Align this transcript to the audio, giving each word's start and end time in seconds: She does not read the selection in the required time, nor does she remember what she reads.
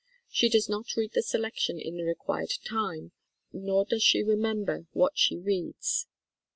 She 0.31 0.49
does 0.49 0.67
not 0.67 0.95
read 0.97 1.11
the 1.13 1.21
selection 1.21 1.79
in 1.79 1.95
the 1.95 2.03
required 2.03 2.49
time, 2.67 3.11
nor 3.53 3.85
does 3.85 4.01
she 4.01 4.23
remember 4.23 4.87
what 4.93 5.15
she 5.15 5.37
reads. 5.37 6.07